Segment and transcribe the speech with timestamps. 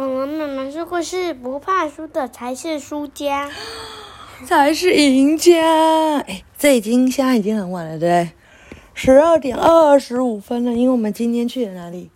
[0.00, 3.50] 恐龙妈妈说过是不怕输的才是输家，
[4.48, 6.16] 才是赢家。
[6.20, 8.30] 哎，这已经现在已经很晚了，对不对？
[8.94, 12.10] 十二点二十五分了，因为我们今天去了哪里？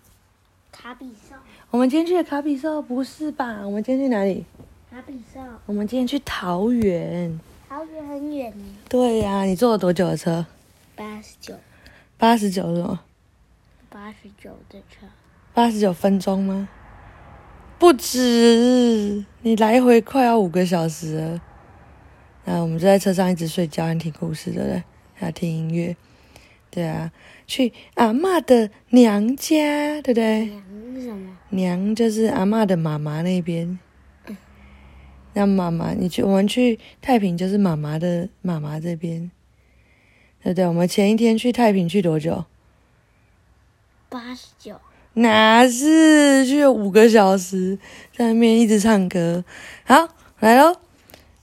[0.73, 1.37] 卡比兽，
[1.71, 3.61] 我们今天去了卡比兽，不是吧？
[3.67, 4.47] 我们今天去哪里？
[4.91, 7.39] 卡比兽，我们今天去桃园。
[7.69, 10.47] 桃园很远呢，对呀、你坐了多久的车？
[10.97, 11.55] 八十九，
[12.17, 13.03] 八十九是吗？
[13.91, 15.07] 八十九的车，
[15.53, 16.67] 八十九分钟吗？
[17.85, 21.43] 不止，你来回快要五个小时了。
[22.47, 24.83] 那我们就在车上一直睡觉，还听故事，对不对？
[25.13, 25.95] 还有听音乐，
[26.71, 27.13] 对啊。
[27.47, 30.47] 去阿嬷的娘家，对不对？
[30.47, 31.37] 娘是什么？
[31.51, 33.79] 娘就是阿嬷的妈妈那边。
[35.35, 39.31] 那妈妈，你去我们去太平，就是妈妈的妈妈这边，
[40.43, 40.67] 对不对？
[40.67, 42.47] 我们前一天去太平去多久？
[44.09, 44.81] 八十九，
[45.15, 47.79] 哪是去了五个小时，
[48.17, 49.45] 在那边一直唱歌。
[49.85, 50.09] 好，
[50.41, 50.77] 来喽。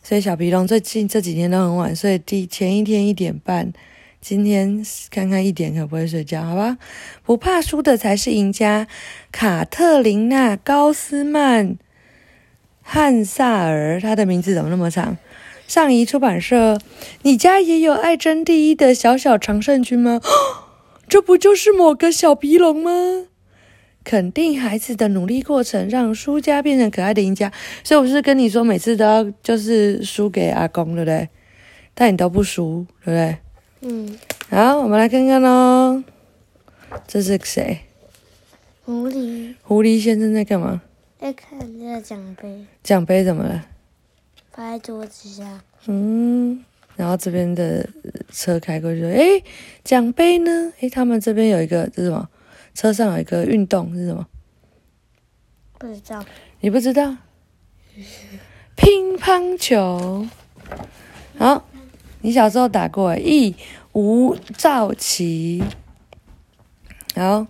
[0.04, 3.72] 所以小皮龙最近这几天都很晚睡，第前一天一点半，
[4.20, 6.78] 今天看看一点可不可以睡觉，好吧？
[7.24, 8.88] 不怕输的才是赢家。
[9.32, 11.70] 卡特琳娜·高斯曼·
[12.82, 15.18] 汉萨尔，他的名字怎么那么长？
[15.66, 16.78] 上仪出版社，
[17.22, 20.20] 你家也有爱争第一的小小常胜军吗？
[21.08, 23.28] 这不就是某个小皮龙吗？
[24.04, 27.52] 肯定孩子的努力过程，让输家变成可爱的赢家。
[27.84, 31.30] 所以我不是跟你说，每次都要就是输给阿公，对不对？
[31.94, 33.38] 但你都不输，对不对？
[33.82, 34.18] 嗯，
[34.50, 36.04] 好，我们来看看喽。
[37.08, 37.80] 这是谁？
[38.84, 40.82] 狐狸狐狸先生在干嘛？
[41.20, 43.66] 在看这个奖杯，奖杯怎么了？
[44.52, 46.64] 放在桌子上，嗯，
[46.96, 49.44] 然后这边的呃车开过去说：“诶，
[49.84, 50.74] 奖杯呢？
[50.80, 52.28] 诶，他们这边有一个这是什么？
[52.74, 54.28] 车上有一个运动是什么？
[55.78, 56.24] 不知道，
[56.60, 57.18] 你不知道？
[58.76, 60.28] 乒乓球。
[61.38, 61.68] 好，
[62.22, 63.56] 你小时候打过一
[63.94, 65.64] 吴兆奇。
[67.16, 67.48] 好，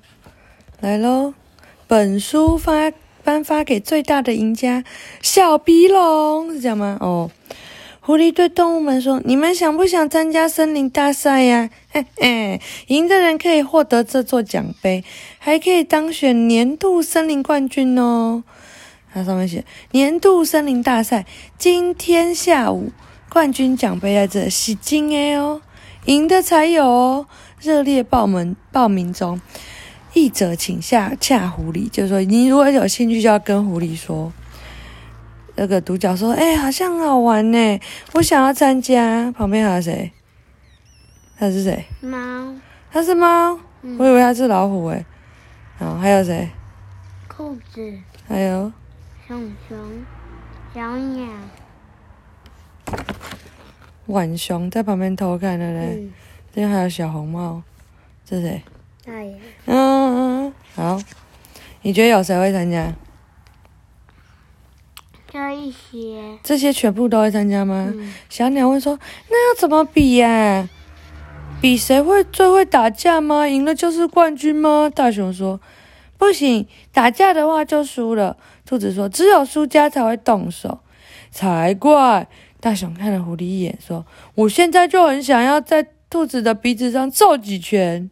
[0.79, 1.33] 来喽！
[1.87, 2.91] 本书发
[3.23, 4.83] 颁发给最大的赢家
[5.21, 6.97] 小鼻龙，是这样吗？
[7.01, 7.29] 哦。
[8.11, 11.69] 狐狸对动物们说：“你们想不想参加森林大赛呀？
[11.93, 15.05] 嘿嘿，赢的人可以获得这座奖杯，
[15.39, 18.43] 还可以当选年度森林冠军哦。”
[19.13, 21.25] 它上面写“年度森林大赛，
[21.57, 22.91] 今天下午
[23.29, 25.61] 冠军奖杯在这，是金的哦，
[26.03, 27.27] 赢的才有哦，
[27.61, 29.39] 热烈报名报名中。
[30.13, 34.33] 译者请下洽狐狸，就是说你如果有兴趣，就要跟狐狸说。
[35.55, 37.79] 那个独角说：“哎、好像很好玩呢，
[38.13, 40.11] 我想要参加。”旁边还有谁？
[41.37, 41.85] 他是谁？
[42.01, 42.53] 猫、
[42.91, 45.05] 他是猫，嗯我以为他是老虎诶。
[45.77, 46.49] 好，还有谁？
[47.27, 47.93] 兔子、
[48.27, 48.71] 还有
[49.27, 49.77] 熊熊、
[50.73, 51.27] 小鸟，
[54.05, 55.97] 浣熊在旁边偷看的嘞。
[55.97, 56.13] 嗯，
[56.53, 57.63] 这边还有小红帽，
[58.23, 58.61] 这是谁？
[59.05, 59.35] 大爷，
[59.65, 61.01] 嗯嗯，嗯好。
[61.81, 62.93] 你觉得有谁会参加？
[65.61, 67.91] 这一些，这些全部都会参加吗？
[67.93, 68.97] 嗯，小鸟问说
[69.29, 70.67] ：“那要怎么比呀、
[71.61, 73.47] 比谁会最会打架吗？
[73.47, 75.61] 赢了就是冠军吗？”大熊说
[76.17, 80.79] ：“不行，打架的话就输了。”兔子说：“只有输家才会动手。”
[81.29, 82.27] 才怪！
[82.59, 88.09] 大熊看了狐狸一眼，说：“我现在就很想要在兔子的鼻子上揍几拳。”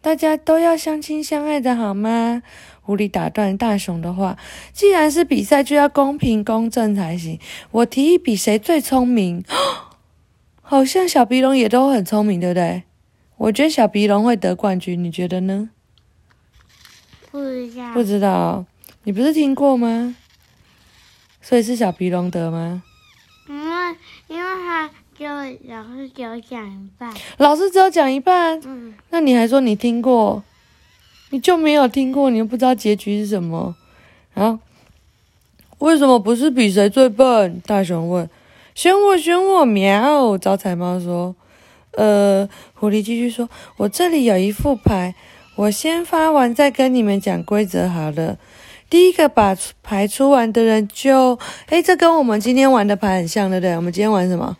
[0.00, 2.42] 大家都要相亲相爱的好吗？
[2.86, 4.38] 狐狸打断大熊的话
[4.72, 7.36] ：“既然是比赛，就要公平公正才行。
[7.72, 9.44] 我提议比谁最聪明。
[10.62, 12.84] 好像小鼻龙也都很聪明，对不对？
[13.38, 15.70] 我觉得小鼻龙会得冠军，你觉得呢？
[17.32, 18.64] 不知道，不知道，
[19.02, 20.14] 你不是听过吗？
[21.42, 22.84] 所以是小鼻龙得吗？
[23.48, 23.96] 因为
[24.28, 25.26] 因为他就
[25.68, 30.42] 老师给我讲一半，老师只有讲一半，嗯，那你还说你听过，
[31.30, 33.74] 你就没有听过，你又不知道结局是什么
[34.34, 34.60] 啊？
[35.78, 37.60] 为什么不是比谁最笨？
[37.66, 38.28] 大熊问。
[38.74, 39.64] 选我，选我！
[39.64, 40.38] 喵！
[40.38, 41.34] 招财猫说。
[41.92, 45.14] 呃，狐狸继续说：“我这里有一副牌，
[45.56, 48.38] 我先发完再跟你们讲规则好了。
[48.90, 51.38] 第一个把牌出完的人就……
[51.68, 53.74] 诶，这跟我们今天玩的牌很像，对不对？
[53.76, 54.56] 我们今天玩什么？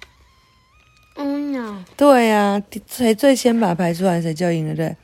[1.16, 4.96] 嗯呢，对呀、谁最先把牌出完，谁就赢了，对。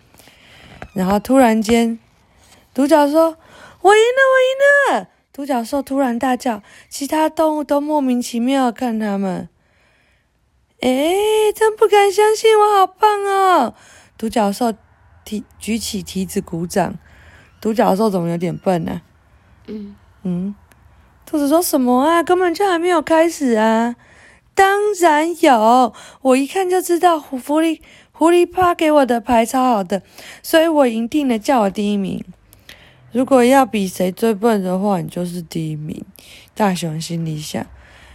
[0.94, 1.98] 然后突然间，
[2.74, 3.36] 独角兽
[3.82, 9.48] ：“我赢了，我赢了！”独角兽突然大叫，其他动物都莫名其妙看他们。
[10.80, 13.74] 诶，真不敢相信，我好棒哦！
[14.18, 14.74] 独角兽
[15.24, 16.98] 提举起蹄子鼓掌。
[17.60, 19.00] 独角兽怎么有点笨呢、
[19.68, 19.94] 嗯，
[20.24, 20.54] 嗯，
[21.24, 22.22] 兔子说什么啊？
[22.22, 23.94] 根本就还没有开始啊！
[24.54, 27.80] 当然有，我一看就知道狐狸
[28.22, 30.00] 狐狸趴给我的牌超好的，
[30.44, 32.24] 所以我赢定了，叫我第一名。
[33.10, 36.04] 如果要比谁最笨的话，你就是第一名。
[36.54, 37.66] 大熊心里想。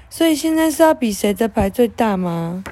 [0.10, 2.64] 所以现在是要比谁的牌最大吗？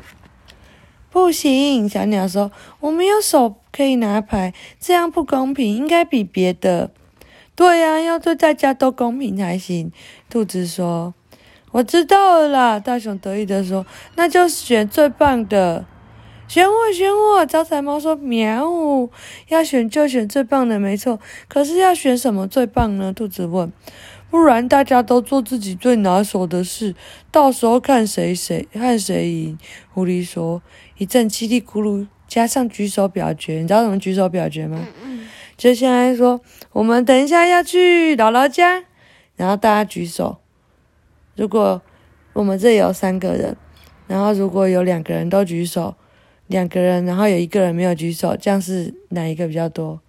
[1.11, 6.91] 不行，小鸟说：“我没有手可以拿牌，这样不公平，应该比别的。”
[7.53, 9.91] 对呀，要对大家都公平才行。
[10.29, 11.13] 兔子说
[11.73, 13.85] ：“我知道了啦。”大熊得意的说
[14.15, 15.83] ：“那就选最棒的，
[16.47, 18.65] 选我，选我。”招财猫说：“喵，
[19.49, 21.19] 要选就选最棒的，没错。
[21.47, 23.71] 可是要选什么最棒呢？”兔子问。
[24.29, 26.93] 不然大家都做自己最拿手的事，
[27.31, 29.57] 到时候看谁谁看谁赢。
[29.93, 30.61] 狐狸说
[30.97, 34.85] ：“一阵叽里咕噜，加上举手表决，你知道怎么举手表决吗？
[35.55, 36.41] 就现在说，
[36.73, 38.83] 我们等一下要去姥姥家，
[39.37, 40.39] 然后大家举手。
[41.37, 41.81] 如果
[42.33, 43.55] 我们这有三个人，
[44.07, 45.95] 然后如果有两个人都举手，
[46.47, 49.99] 两个人，然后有一个人没有举手，这样是哪一个比较多？”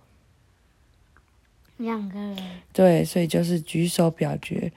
[1.78, 2.36] 两个人。
[2.72, 4.72] 对，所以就是举手表决，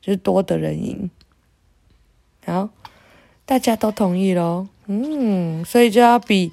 [0.00, 1.10] 就是多的人赢。
[2.46, 2.68] 好，
[3.44, 4.68] 大家都同意喽。
[4.86, 6.52] 嗯，所以就要比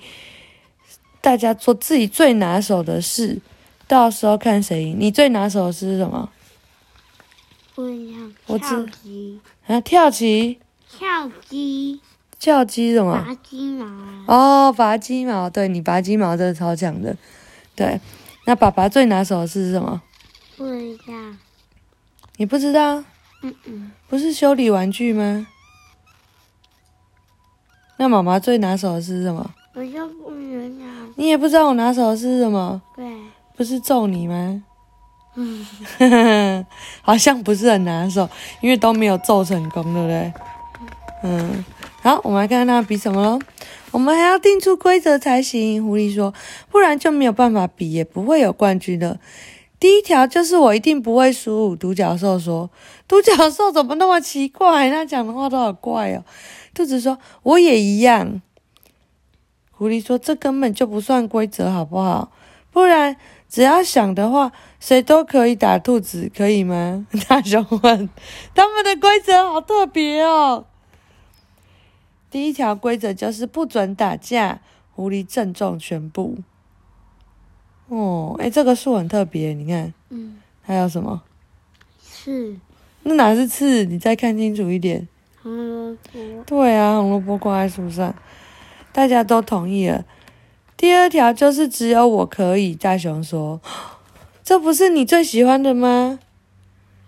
[1.20, 3.42] 大家做自己最拿手的事，
[3.88, 4.96] 到时候看谁赢。
[5.00, 6.30] 你最拿手的是什么？
[7.76, 8.34] 不一样。
[8.48, 10.60] 我跳棋，啊，跳棋、
[10.90, 12.00] 跳鸡，
[12.42, 13.24] 跳鸡什么？
[13.24, 14.26] 拔鸡毛啊。
[14.28, 15.48] 哦，拔鸡毛。
[15.48, 17.16] 对你拔鸡毛真的超强的。
[17.76, 18.02] 对，
[18.48, 20.02] 那爸爸最拿手的是什么？
[20.58, 21.38] 不一样。
[22.38, 22.96] 你不知道？
[23.44, 23.92] 嗯嗯。
[24.10, 25.46] 不是修理玩具吗？
[27.98, 29.48] 那妈妈最拿手的是什么？
[29.76, 30.86] 我就不知道。
[31.18, 32.82] 你也不知道我拿手的是什么？
[32.96, 33.06] 对。
[33.56, 34.64] 不是揍你吗？
[35.36, 35.64] 嗯。
[37.04, 38.28] 好像不是很拿手，
[38.62, 40.34] 因为都没有揍成功，对不对？
[41.22, 41.64] 嗯。
[42.04, 43.40] 好，我们来看看他比什么喽。
[43.92, 45.86] 我们还要定出规则才行。
[45.86, 46.34] 狐狸说
[46.72, 49.20] ：“不然就没有办法比，也不会有冠军的。”
[49.80, 51.76] 第一条就是我一定不会输。
[51.76, 52.72] 独角兽说
[53.08, 54.90] ：“独角兽怎么那么奇怪？
[54.90, 56.26] 他讲的话都好怪哦。”
[56.74, 58.42] 兔子说：“我也一样。”
[59.70, 62.32] 狐狸说：“这根本就不算规则，好不好？
[62.72, 63.16] 不然
[63.48, 68.10] 只要想的话，谁都可以打兔子，可以吗？” 大熊问
[68.56, 70.66] ：“他们的规则好特别哦。”
[72.32, 74.62] 第一条规则就是不准打架。
[74.94, 76.38] 狐狸郑重宣布。
[77.88, 79.94] 哦，哎，这个树很特别，你看。
[80.10, 80.40] 嗯。
[80.62, 81.24] 还有什么？
[82.02, 82.58] 刺。
[83.04, 83.86] 那哪是刺？
[83.86, 85.08] 你再看清楚一点。
[85.42, 86.44] 红萝卜。
[86.46, 88.14] 对啊，红萝卜挂在树上，
[88.92, 90.06] 大家都同意了。
[90.78, 92.76] 第二条就是只有我可以。
[92.76, 93.60] 大熊说
[94.44, 96.20] ：“这不是你最喜欢的吗？”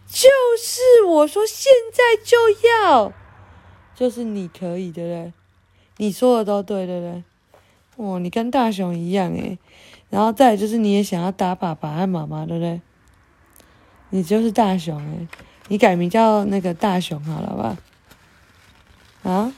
[0.07, 2.37] 就是我说现在就
[2.69, 3.13] 要。
[3.95, 5.33] 就是你可以，对不对？
[5.97, 7.23] 你说的都对，对不对？
[7.97, 9.57] 哦，你跟大熊一样诶。
[10.09, 12.81] 然后再就是你也想要打爸爸和妈妈，对不对？
[14.09, 15.27] 你就是大熊诶，
[15.67, 17.55] 你改名叫那个大熊好了
[19.23, 19.31] 吧？
[19.31, 19.53] 啊？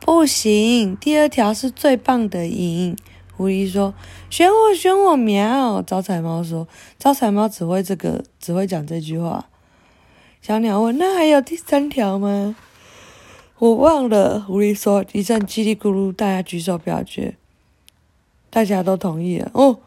[0.00, 2.96] 不行，第二条是最棒的赢。
[3.36, 3.92] 狐狸说
[4.30, 5.82] ：“选我，选我！”喵。
[5.82, 6.66] 招财猫说
[6.98, 9.46] ：“招财猫只会这个，只会讲这句话。”
[10.46, 12.54] 小鸟问：“那还有第三条吗？”
[13.58, 14.38] 我忘了。
[14.38, 17.34] 狐狸说：“一阵叽里咕噜，大家举手表决，
[18.48, 19.50] 大家都同意了。
[19.54, 19.80] 哦，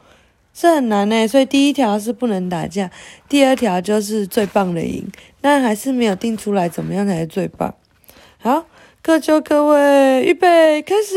[0.53, 1.25] 这很难呢。
[1.29, 2.91] 所以第一条是不能打架，
[3.29, 5.09] 第二条就是最棒的赢。
[5.39, 7.73] 但还是没有定出来怎么样才是最棒。
[8.39, 8.65] 好，
[9.01, 11.15] 各就各位，预备，开始！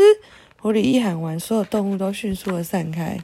[0.61, 3.19] 狐狸一喊完，所有动物都迅速的散开。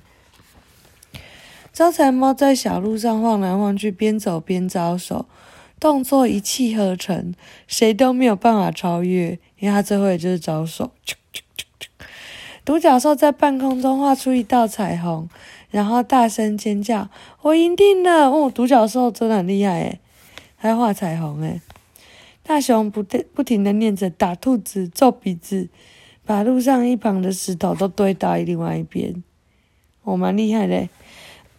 [1.72, 5.26] 招财猫在小路上晃来晃去，边走边招手。
[5.80, 7.34] 动作一气呵成，
[7.68, 10.92] 谁都没有办法超越，因为他最后也就是招手。
[12.66, 15.28] 独角兽在半空中画出一道彩虹，
[15.72, 17.10] 然后大声尖叫
[17.42, 20.00] ：“我赢定了！”哦，独角兽真的很厉害诶，
[20.56, 21.62] 还画彩虹诶。
[22.44, 25.70] 大熊不对，不停的念着打兔子、揍鼻子，
[26.26, 29.24] 把路上一旁的石头都堆到另外一边。
[30.04, 30.90] 我蛮厉害的。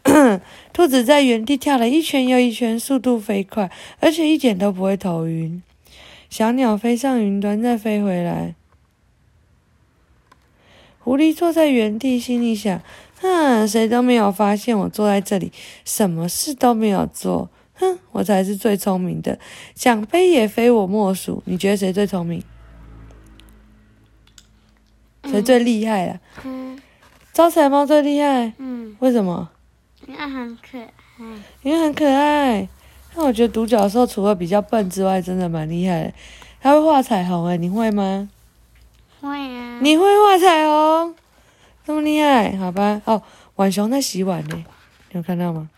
[0.72, 5.62] 兔子在原地跳了一圈又一圈，速度飞快，而且一点都不会头晕。
[6.28, 8.54] 小鸟飞上云端，再飞回来。
[11.00, 12.80] 狐狸坐在原地，心里想：
[13.20, 15.50] 哼，谁都没有发现我坐在这里，
[15.84, 17.50] 什么事都没有做。
[17.74, 19.38] 哼，我才是最聪明的，
[19.74, 21.42] 奖杯也非我莫属。
[21.46, 22.42] 你觉得谁最聪明？
[25.24, 26.20] 谁最厉害啊？
[26.44, 26.80] 嗯。
[27.32, 28.52] 招财猫最厉害。
[28.58, 28.96] 嗯。
[29.00, 29.50] 为什么？
[30.06, 30.88] 因为很可爱，
[31.62, 32.68] 因为很可爱。
[33.14, 36.12] 那我觉得独角兽除了比较笨之外，真的蛮厉害的。
[36.60, 38.28] 它会画彩虹哎，你会吗？
[39.20, 39.78] 会啊。
[39.82, 41.14] 你会画彩虹，
[41.84, 42.56] 这么厉害？
[42.56, 43.02] 好吧。
[43.04, 43.22] 哦，
[43.56, 44.64] 浣熊在洗碗呢，
[45.10, 45.68] 你有看到吗？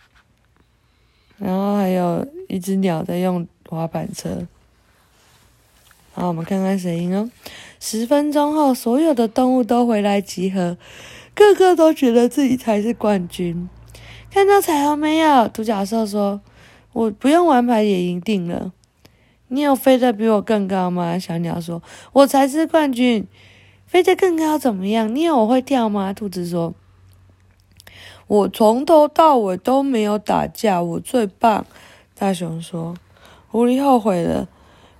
[1.38, 4.46] 然后还有一只鸟在用滑板车。
[6.12, 7.30] 好，我们看看谁赢哦。
[7.80, 10.76] 十分钟后，所有的动物都回来集合，
[11.34, 13.68] 个个都觉得自己才是冠军。
[14.32, 15.46] 看到彩虹没有？
[15.48, 16.40] 独角兽说
[16.94, 18.72] ：“我不用玩牌也赢定了。”
[19.48, 21.18] 你有飞得比我更高吗？
[21.18, 21.82] 小鸟说
[22.14, 23.28] ：“我才是冠军，
[23.84, 25.14] 飞得更高怎么样？
[25.14, 26.72] 你有我会跳吗？”兔子说
[28.26, 31.66] ：“我从头到尾都没有打架，我最棒。”
[32.18, 32.96] 大熊说
[33.52, 34.48] ：“狐狸后悔了，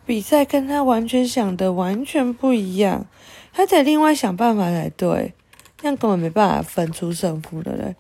[0.05, 3.07] 比赛跟他完全想的完全不一样，
[3.55, 5.33] 他得另外想办法才对，
[5.79, 7.97] 这样根本没办法分出胜负的嘞。”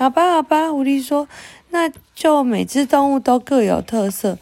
[0.00, 1.28] 好吧，好吧，狐狸说
[1.68, 4.38] ：“那就每只动物都各有特色，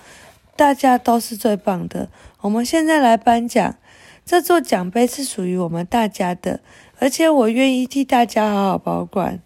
[0.54, 2.08] 大家都是最棒的。
[2.42, 3.74] 我们现在来颁奖，
[4.24, 6.60] 这座奖杯是属于我们大家的，
[7.00, 9.42] 而且我愿意替大家好好保管。”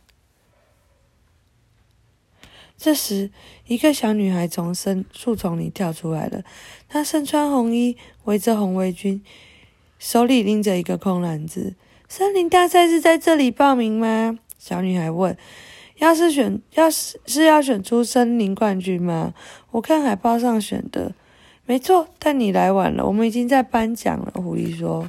[2.77, 3.31] 这时，
[3.67, 6.43] 一个小女孩从深树丛里跳出来了。
[6.91, 9.23] 她身穿红衣，围着红围巾，
[9.99, 11.75] 手里拎着一个空篮子。
[12.07, 14.39] 森林大赛是在这里报名吗？
[14.59, 15.35] 小女孩问。
[16.03, 19.35] 要是选，要是是要选出森林冠军吗？
[19.71, 21.13] 我看海报上选的，
[21.65, 22.09] 没错。
[22.19, 24.33] 但你来晚了，我们已经在颁奖了。
[24.35, 25.09] 狐狸说：“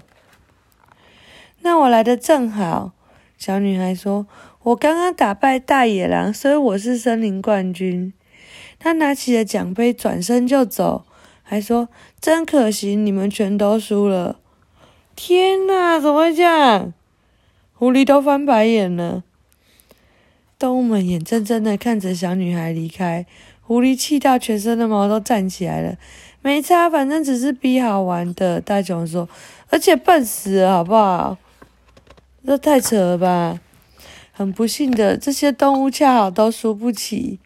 [1.61, 2.91] 那我来的正好。”
[3.39, 4.27] 小女孩说
[4.61, 8.13] ：“我刚刚打败大野狼，所以我是森林冠军。”
[8.77, 11.05] 她拿起了奖杯，转身就走，
[11.41, 11.89] 还说
[12.21, 14.39] ：“真可惜，你们全都输了。”
[15.17, 16.93] 天哪，怎么会这样？
[17.73, 19.23] 狐狸都翻白眼了。
[20.63, 23.25] 动物们眼睁睁的看着小女孩离开，
[23.59, 25.97] 狐狸气到全身的毛都站起来了。
[26.41, 28.61] 没差，反正只是比好玩的。
[28.61, 29.27] 大熊说
[29.69, 31.37] ：“而且笨死了，好不好？”
[32.47, 33.59] 这太扯了吧！
[34.31, 37.39] 很不幸的，这些动物恰好都输不起。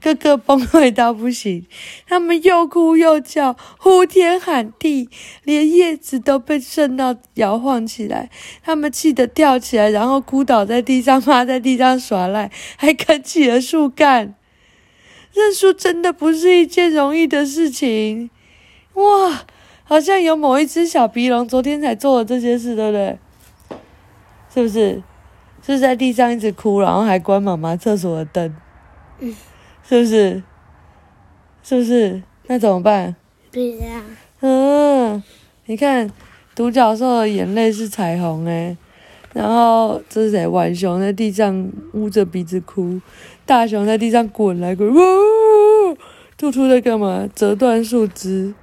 [0.00, 1.66] 个个崩溃到不行，
[2.06, 5.08] 他们又哭又叫，呼天喊地，
[5.44, 8.30] 连叶子都被震到摇晃起来。
[8.62, 14.34] 他们气得跳起来，然后哭倒在地上，趴在地上耍赖，还啃起了树干。
[15.32, 18.30] 认输真的不是一件容易的事情。
[18.94, 19.44] 哇，
[19.84, 23.18] 好像有某一只小鼻龙昨天才做了这些事，对不对？
[24.54, 25.02] 是不是？
[25.66, 28.56] 是在地上一直哭，然后还关妈妈厕所的灯。
[29.18, 29.36] 嗯。
[29.88, 30.42] 是不是？
[31.62, 32.22] 是不是？
[32.46, 33.16] 那怎么办？
[33.50, 34.02] 对呀。
[34.40, 35.22] 嗯，
[35.64, 36.10] 你看，
[36.54, 38.76] 独角兽的眼泪是彩虹诶，
[39.32, 40.46] 然后这是谁？
[40.46, 43.00] 浣熊在地上捂着鼻子哭，
[43.46, 44.98] 大熊在地上滚来滚，呜，
[46.36, 47.26] 兔兔在干嘛？
[47.34, 48.54] 折断树枝，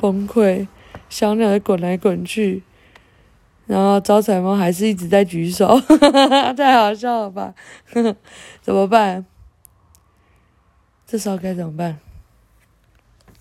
[0.00, 0.66] 崩溃。
[1.08, 2.64] 小鸟在滚来滚去，
[3.66, 5.80] 然后招财猫还是一直在举手，
[6.56, 7.54] 太好笑了吧？
[8.60, 9.24] 怎么办？
[11.06, 11.98] 这时候该怎么办？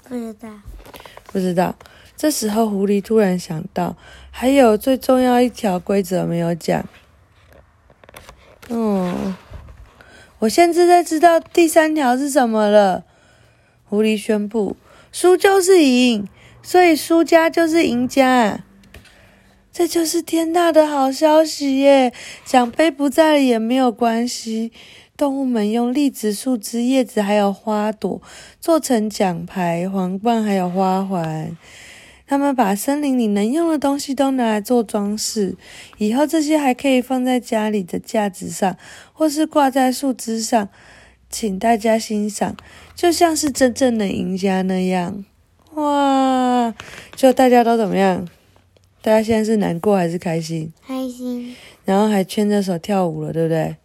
[0.08, 0.50] 不知道。
[1.32, 1.76] 不知道。
[2.16, 3.98] 这时候，狐狸突然想到，
[4.30, 6.86] 还有最重要一条规则没有讲。
[8.70, 9.36] 嗯，
[10.40, 13.04] 我现在在知道第三条是什么了。
[13.86, 14.78] 狐狸宣布：
[15.12, 16.28] 输就是赢，
[16.62, 18.64] 所以输家就是赢家。
[19.72, 22.14] 这就是天大的好消息耶！
[22.46, 24.72] 奖杯不在了也没有关系。
[25.16, 28.22] 动物们用栗子、树枝、叶子还有花朵
[28.60, 31.56] 做成奖牌、皇冠，还有花环。
[32.26, 35.56] 他们把森林里能用的东西都拿来做装饰，
[35.98, 38.76] 以后这些还可以放在家里的架子上，
[39.12, 40.70] 或是挂在树枝上，
[41.30, 42.56] 请大家欣赏，
[42.96, 45.24] 就像是真正的赢家那样。
[45.76, 46.74] 哇！
[47.16, 48.28] 就大家都怎么样？
[49.04, 50.74] 大家现在是难过还是开心？
[50.88, 51.56] 开心。
[51.86, 53.76] 然后还牵着手跳舞了，对不对？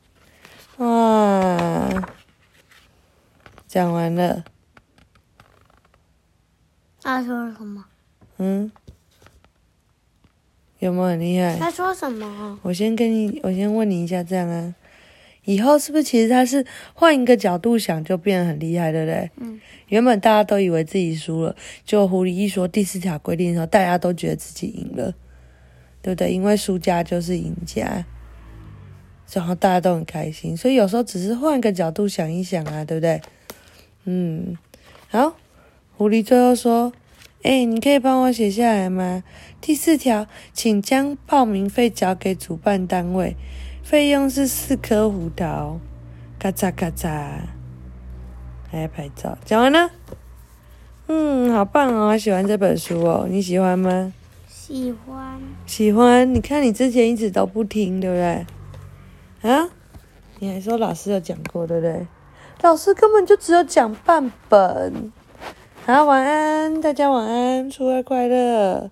[0.78, 1.88] 哇，
[3.66, 4.44] 讲完了。
[7.02, 7.85] 他说什么？
[8.37, 8.70] 嗯，
[10.78, 11.56] 有没有很厉害？
[11.58, 12.61] 他说什么？
[12.62, 14.75] 我先跟你，我先问你一下，这样啊？
[15.44, 19.30] 以后是不是其实他是换一个角度想，就变得很厉害，对不对？
[19.38, 19.61] 嗯。
[19.88, 25.12] 原本大家都以为自己输了，就狐狸一说第四条规定的时候，大家都觉得自己赢了，
[26.02, 26.30] 对不对？
[26.30, 28.04] 因为输家就是赢家。
[29.32, 33.20] 然后大家都很开心，所以有时候只是换个角度想一想啊，对不对？
[34.04, 34.56] 嗯，
[35.08, 35.35] 好，
[35.97, 36.92] 狐狸最后说
[37.44, 39.23] ：“哎，你可以帮我写下来吗？
[39.61, 43.37] 第四条，请将报名费交给主办单位，
[43.82, 45.78] 费用是四颗胡桃。”
[46.38, 47.40] 咔嚓咔嚓，
[48.70, 49.90] 还要拍照，讲完了。
[51.08, 54.12] 嗯，好棒哦，喜欢这本书哦，你喜欢吗？
[54.47, 55.40] 喜欢。
[55.66, 56.35] 喜欢。
[56.35, 58.47] 你看你之前一直都不听，对不对？
[59.42, 59.68] 啊？
[60.40, 62.07] 你还说老师有讲过，对不对？
[62.62, 65.12] 老师根本就只有讲半本。
[65.85, 68.90] 好，晚安，大家晚安，初二快乐。